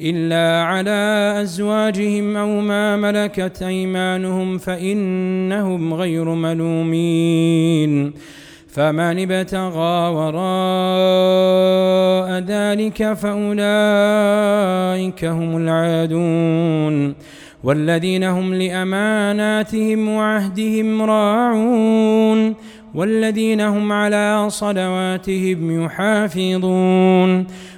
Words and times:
إلا 0.00 0.62
على 0.64 1.34
أزواجهم 1.42 2.36
أو 2.36 2.60
ما 2.60 2.96
ملكت 2.96 3.62
أيمانهم 3.62 4.58
فإنهم 4.58 5.94
غير 5.94 6.24
ملومين. 6.24 8.12
فمن 8.68 9.30
ابتغى 9.30 10.08
وراء 10.08 10.38
ذلك 12.40 13.12
فأولئك 13.12 13.64
هم 15.24 15.56
العادون. 15.56 17.14
والذين 17.64 18.24
هم 18.24 18.54
لأماناتهم 18.54 20.08
وعهدهم 20.08 21.02
راعون. 21.02 22.54
والذين 22.94 23.60
هم 23.60 23.92
على 23.92 24.44
صلواتهم 24.48 25.84
يحافظون. 25.84 27.46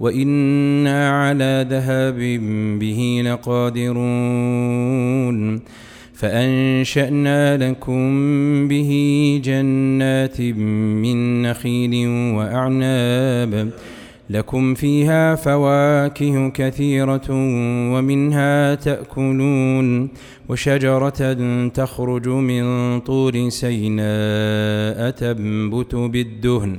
وإنا 0.00 1.10
على 1.10 1.66
ذهاب 1.70 2.18
به 2.78 3.22
لقادرون 3.24 4.46
فأنشأنا 6.14 7.56
لكم 7.70 8.08
به 8.68 8.90
جنات 9.44 10.40
من 10.40 11.42
نخيل 11.42 12.08
وأعناب 12.08 13.70
لكم 14.30 14.74
فيها 14.74 15.34
فواكه 15.34 16.48
كثيرة 16.48 17.26
ومنها 17.92 18.74
تأكلون 18.74 20.08
وشجرة 20.48 21.34
تخرج 21.68 22.28
من 22.28 23.00
طور 23.00 23.48
سيناء 23.48 25.10
تنبت 25.10 25.94
بالدهن 25.94 26.78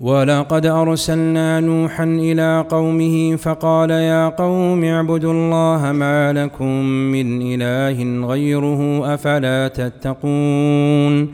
ولقد 0.00 0.66
أرسلنا 0.66 1.60
نوحا 1.60 2.04
إلى 2.04 2.64
قومه 2.70 3.36
فقال 3.36 3.90
يا 3.90 4.28
قوم 4.28 4.84
اعبدوا 4.84 5.32
الله 5.32 5.92
ما 5.92 6.32
لكم 6.32 6.84
من 6.84 7.42
إله 7.42 8.26
غيره 8.26 9.14
أفلا 9.14 9.68
تتقون 9.68 11.28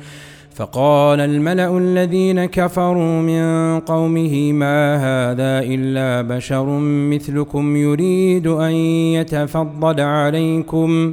فقال 0.54 1.20
الملأ 1.20 1.78
الذين 1.78 2.44
كفروا 2.44 3.22
من 3.22 3.80
قومه 3.80 4.52
ما 4.52 4.96
هذا 4.96 5.66
إلا 5.74 6.36
بشر 6.36 6.66
مثلكم 6.82 7.76
يريد 7.76 8.46
أن 8.46 8.72
يتفضل 9.14 10.00
عليكم 10.00 11.12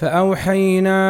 فأوحينا 0.00 1.00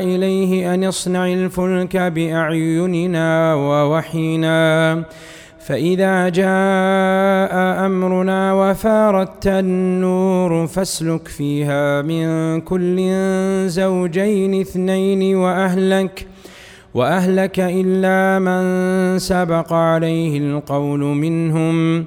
إليه 0.00 0.74
أن 0.74 0.84
اصنع 0.84 1.26
الفلك 1.26 1.96
بأعيننا 1.96 3.54
ووحينا. 3.54 5.02
فإذا 5.66 6.28
جاء 6.28 7.54
أمرنا 7.86 8.52
وفارت 8.52 9.46
النور 9.46 10.66
فاسلك 10.66 11.28
فيها 11.28 12.02
من 12.02 12.60
كل 12.60 12.98
زوجين 13.66 14.60
اثنين 14.60 15.36
وأهلك 15.36 16.26
وأهلك 16.94 17.60
إلا 17.60 18.38
من 18.38 19.18
سبق 19.18 19.72
عليه 19.72 20.38
القول 20.38 21.00
منهم. 21.00 22.06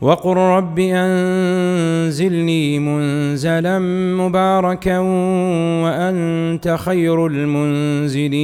وقل 0.00 0.36
رب 0.36 0.78
أنزلني 0.78 2.78
منزلا 2.78 3.78
مباركا 4.18 4.98
وأنت 5.82 6.76
خير 6.78 7.26
المنزلين. 7.26 8.34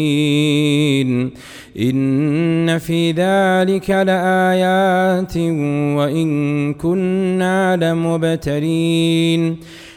إن 1.80 2.78
في 2.78 3.10
ذلك 3.10 3.90
لآيات 3.90 5.36
وإن 5.96 6.74
كنا 6.74 7.76
لمبتلين. 7.76 9.56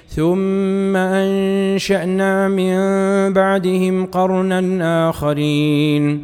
ثم 0.09 0.95
أنشأنا 0.95 2.47
من 2.47 2.77
بعدهم 3.33 4.05
قرنا 4.05 5.09
آخرين. 5.09 6.23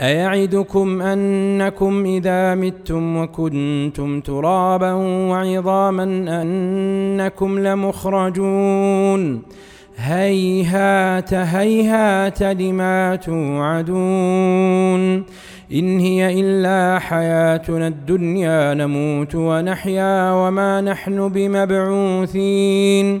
أيعدكم 0.00 1.02
أنكم 1.02 2.06
إذا 2.06 2.54
متم 2.54 3.16
وكنتم 3.16 4.20
ترابا 4.20 4.92
وعظاما 5.30 6.04
أنكم 6.42 7.58
لمخرجون؟ 7.58 9.42
هيهات 9.96 11.34
هيهات 11.34 12.42
لما 12.42 13.16
توعدون. 13.16 15.24
إن 15.72 16.00
هي 16.00 16.40
إلا 16.40 16.98
حياتنا 16.98 17.88
الدنيا 17.88 18.74
نموت 18.74 19.34
ونحيا 19.34 20.32
وما 20.32 20.80
نحن 20.80 21.28
بمبعوثين. 21.28 23.20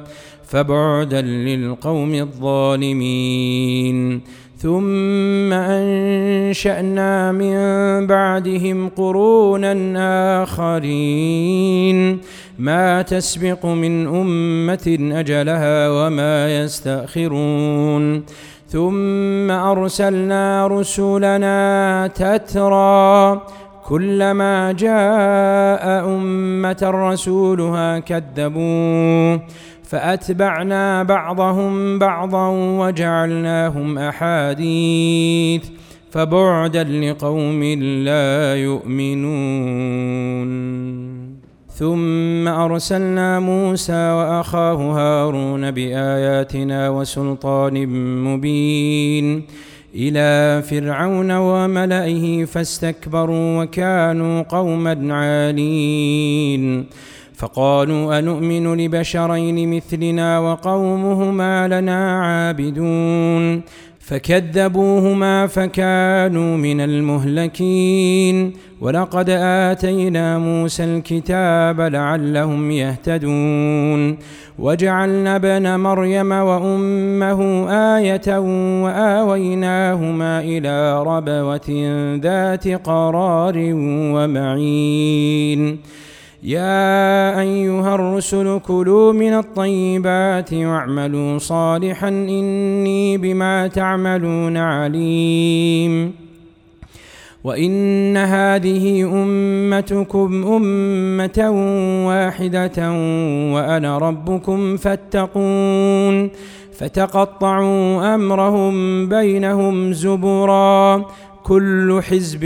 فبعدا 0.51 1.21
للقوم 1.21 2.13
الظالمين. 2.13 3.97
ثم 4.57 5.53
أنشأنا 5.53 7.31
من 7.31 7.55
بعدهم 8.07 8.89
قرونا 8.89 9.73
آخرين. 10.43 12.19
ما 12.59 13.01
تسبق 13.01 13.65
من 13.65 14.07
أمة 14.07 14.97
أجلها 15.19 15.89
وما 15.89 16.63
يستأخرون. 16.63 18.23
ثم 18.67 19.51
أرسلنا 19.51 20.67
رسلنا 20.67 22.07
تترى 22.15 23.41
كلما 23.85 24.71
جاء 24.71 26.05
أمة 26.05 26.81
رسولها 26.83 27.99
كذبوه 27.99 29.41
فأتبعنا 29.91 31.03
بعضهم 31.03 31.99
بعضا 31.99 32.47
وجعلناهم 32.79 33.97
أحاديث 33.97 35.63
فبعدا 36.11 36.83
لقوم 36.83 37.63
لا 38.07 38.55
يؤمنون. 38.55 40.51
ثم 41.67 42.47
أرسلنا 42.47 43.39
موسى 43.39 44.11
وأخاه 44.11 44.75
هارون 44.75 45.71
بآياتنا 45.71 46.89
وسلطان 46.89 47.87
مبين 48.23 49.43
إلى 49.95 50.61
فرعون 50.61 51.31
وملئه 51.31 52.45
فاستكبروا 52.45 53.63
وكانوا 53.63 54.41
قوما 54.41 55.13
عالين. 55.13 56.85
فقالوا 57.41 58.19
أنؤمن 58.19 58.73
لبشرين 58.77 59.75
مثلنا 59.75 60.39
وقومهما 60.39 61.67
لنا 61.67 62.21
عابدون 62.21 63.61
فكذبوهما 63.99 65.47
فكانوا 65.47 66.57
من 66.57 66.81
المهلكين 66.81 68.53
ولقد 68.81 69.29
آتينا 69.39 70.37
موسى 70.37 70.83
الكتاب 70.83 71.81
لعلهم 71.81 72.71
يهتدون 72.71 74.17
وجعلنا 74.59 75.35
ابن 75.35 75.79
مريم 75.79 76.31
وأمه 76.31 77.69
آية 77.97 78.39
وآويناهما 78.83 80.39
إلى 80.39 81.03
ربوة 81.03 81.69
ذات 82.23 82.67
قرار 82.67 83.53
ومعين 84.13 85.79
يا 86.43 87.39
أيها 87.39 87.95
الرسل 87.95 88.59
كلوا 88.59 89.13
من 89.13 89.33
الطيبات 89.33 90.53
واعملوا 90.53 91.37
صالحا 91.37 92.07
إني 92.07 93.17
بما 93.17 93.67
تعملون 93.67 94.57
عليم. 94.57 96.13
وإن 97.43 98.17
هذه 98.17 99.03
أمتكم 99.23 100.43
أمة 100.47 101.51
واحدة 102.07 102.91
وأنا 103.53 103.97
ربكم 103.97 104.77
فاتقون. 104.77 106.29
فتقطعوا 106.73 108.15
أمرهم 108.15 109.09
بينهم 109.09 109.93
زبرا. 109.93 111.05
كل 111.43 112.01
حزب 112.03 112.39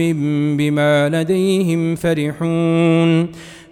بما 0.58 1.10
لديهم 1.10 1.96
فرحون. 1.96 3.28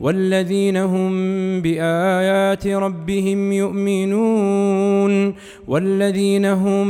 والذين 0.00 0.76
هم 0.76 1.12
بآيات 1.62 2.66
ربهم 2.66 3.52
يؤمنون 3.52 5.34
والذين 5.68 6.44
هم 6.44 6.88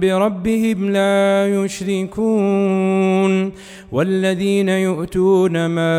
بربهم 0.00 0.90
لا 0.90 1.48
يشركون 1.48 3.52
والذين 3.92 4.68
يؤتون 4.68 5.66
ما 5.66 5.92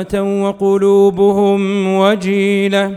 آتوا 0.00 0.48
وقلوبهم 0.48 1.86
وجيلة 1.96 2.96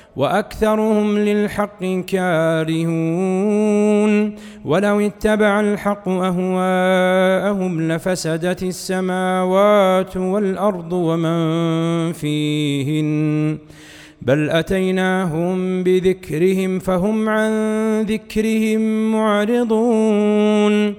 وأكثرهم 0.15 1.17
للحق 1.17 1.85
كارهون. 2.07 2.91
ولو 4.65 4.99
اتبع 4.99 5.59
الحق 5.59 6.09
أهواءهم 6.09 7.91
لفسدت 7.91 8.63
السماوات 8.63 10.17
والأرض 10.17 10.93
ومن 10.93 12.11
فيهن. 12.11 13.57
بل 14.21 14.49
أتيناهم 14.49 15.83
بذكرهم 15.83 16.79
فهم 16.79 17.29
عن 17.29 17.51
ذكرهم 18.01 19.11
معرضون. 19.11 20.95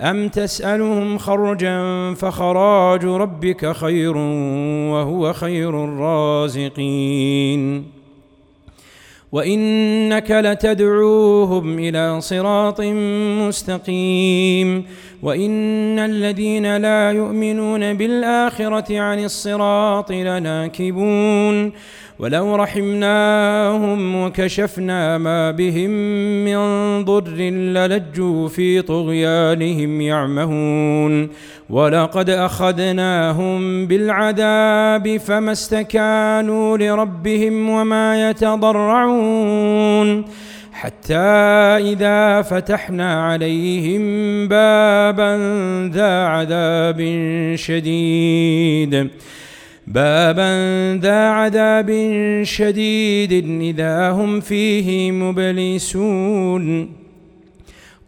أم 0.00 0.28
تسألهم 0.28 1.18
خرجا 1.18 2.14
فخراج 2.14 3.04
ربك 3.04 3.72
خير 3.72 4.16
وهو 4.92 5.32
خير 5.32 5.84
الرازقين. 5.84 7.95
وإنك 9.36 10.30
لتدعوهم 10.30 11.78
إلى 11.78 12.20
صراط 12.20 12.80
مستقيم. 13.40 14.84
وإن 15.22 15.98
الذين 15.98 16.76
لا 16.76 17.10
يؤمنون 17.10 17.94
بالآخرة 17.94 19.00
عن 19.00 19.24
الصراط 19.24 20.12
لناكبون 20.12 21.72
ولو 22.18 22.56
رحمناهم 22.56 24.16
وكشفنا 24.16 25.18
ما 25.18 25.50
بهم 25.50 25.90
من 26.44 26.58
ضر 27.04 27.36
للجوا 27.50 28.48
في 28.48 28.82
طغيانهم 28.82 30.00
يعمهون 30.00 31.28
ولقد 31.70 32.30
أخذناهم 32.30 33.86
بالعذاب 33.86 35.16
فما 35.16 35.52
استكانوا 35.52 36.78
لربهم 36.78 37.70
وما 37.70 38.30
يتضرعون 38.30 40.24
حتى 40.76 41.14
إذا 41.92 42.42
فتحنا 42.42 43.24
عليهم 43.26 44.02
بابا 44.48 45.32
ذا 45.94 46.26
عذاب 46.26 47.00
شديد. 47.54 49.08
بابا 49.86 50.50
ذا 51.02 51.28
عذاب 51.28 51.90
شديد 52.42 53.32
إذا 53.60 54.10
هم 54.10 54.40
فيه 54.40 55.12
مبلسون. 55.12 56.92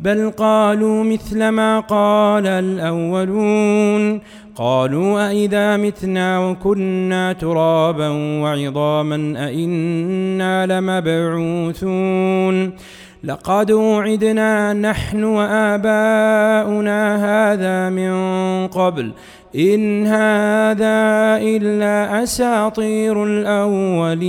بل 0.00 0.30
قالوا 0.30 1.04
مثل 1.04 1.48
ما 1.48 1.80
قال 1.80 2.46
الأولون. 2.46 4.20
قالوا 4.56 5.30
أإذا 5.30 5.76
متنا 5.76 6.48
وكنا 6.48 7.32
ترابا 7.32 8.08
وعظاما 8.42 9.48
أإنا 9.48 10.80
لمبعوثون. 10.80 12.72
لقد 13.24 13.72
وعدنا 13.72 14.72
نحن 14.72 15.24
وآباؤنا 15.24 17.16
هذا 17.52 17.90
من 17.90 18.12
قبل. 18.66 19.12
إن 19.56 20.06
هذا 20.06 21.38
إلا 21.42 22.22
أساطير 22.22 23.24
الأولين. 23.24 24.28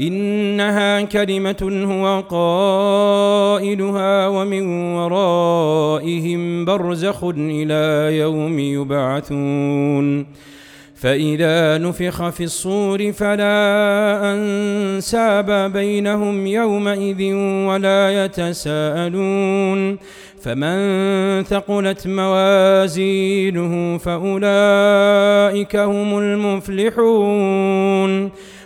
إنها 0.00 1.02
كلمة 1.02 1.86
هو 1.90 2.22
قائلها 2.30 4.28
ومن 4.28 4.94
ورائهم 4.94 6.64
برزخ 6.64 7.24
إلى 7.24 8.16
يوم 8.18 8.58
يبعثون. 8.58 10.26
فإذا 10.94 11.78
نفخ 11.78 12.28
في 12.28 12.44
الصور 12.44 13.12
فلا 13.12 13.54
أنساب 14.34 15.72
بينهم 15.72 16.46
يومئذ 16.46 17.34
ولا 17.68 18.24
يتساءلون. 18.24 19.98
فمن 20.42 20.78
ثقلت 21.42 22.06
موازينه 22.06 23.98
فأولئك 23.98 25.76
هم 25.76 26.18
المفلحون. 26.18 28.30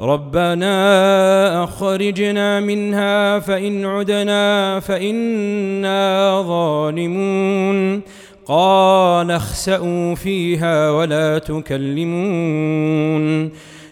ربنا 0.00 1.64
أخرجنا 1.64 2.60
منها 2.60 3.38
فإن 3.38 3.84
عدنا 3.84 4.80
فإنا 4.80 6.42
ظالمون. 6.42 8.00
قال 8.46 9.30
اخسأوا 9.30 10.14
فيها 10.14 10.90
ولا 10.90 11.38
تكلمون. 11.38 12.84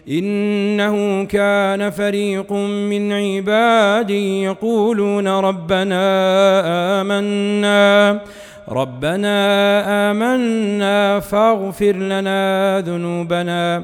إنه 0.09 1.23
كان 1.23 1.89
فريق 1.89 2.53
من 2.53 3.11
عبادي 3.11 4.43
يقولون 4.43 5.27
ربنا 5.27 6.01
آمنا. 7.01 8.19
ربنا 8.69 10.11
آمنا 10.11 11.19
فاغفر 11.19 11.91
لنا 11.91 12.83
ذنوبنا. 12.85 13.83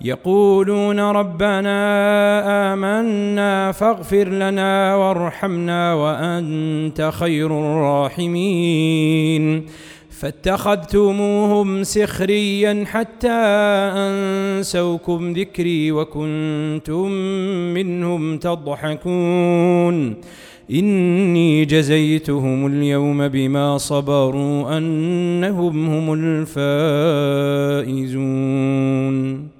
يقولون 0.00 1.00
ربنا 1.00 2.72
آمنا 2.72 3.72
فاغفر 3.72 4.28
لنا 4.28 4.96
وارحمنا 4.96 5.94
وأنت 5.94 7.10
خير 7.12 7.60
الراحمين. 7.60 9.66
فاتخذتموهم 10.20 11.82
سخريا 11.82 12.84
حتى 12.86 13.28
أنسوكم 13.96 15.32
ذكري 15.32 15.92
وكنتم 15.92 17.10
منهم 17.74 18.38
تضحكون. 18.38 20.14
إني 20.70 21.64
جزيتهم 21.64 22.66
اليوم 22.66 23.28
بما 23.28 23.78
صبروا 23.78 24.78
أنهم 24.78 25.90
هم 25.90 26.12
الفائزون. 27.86 29.55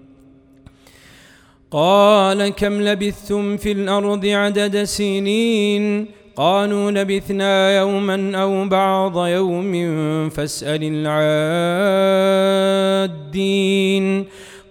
قال 1.70 2.48
كم 2.48 2.81
لبثتم 2.83 3.57
في 3.57 3.72
الأرض 3.72 4.26
عدد 4.26 4.85
سنين؟ 4.85 6.07
قالوا 6.37 6.90
لبثنا 6.90 7.79
يوما 7.79 8.42
أو 8.42 8.68
بعض 8.68 9.26
يوم 9.26 9.72
فاسأل 10.29 11.07
العادين. 13.22 14.24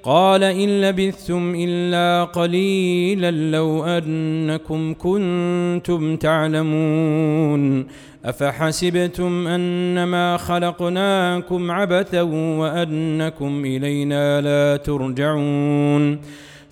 قال 0.04 0.44
إن 0.44 0.82
لبثتم 0.82 1.56
إلا 1.58 2.24
قليلا 2.24 3.32
لو 3.32 3.86
أنكم 3.86 4.94
كنتم 4.94 6.16
تعلمون. 6.18 7.88
أفحسبتم 8.26 9.48
أنما 9.48 10.38
خلقناكم 10.38 11.72
عبثا 11.72 12.22
وأنكم 12.22 13.66
إلينا 13.66 14.42
لا 14.42 14.78
ترجعون. 14.78 16.20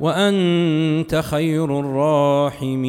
وأنت 0.00 1.14
خير 1.14 1.80
الراحمين. 1.80 2.86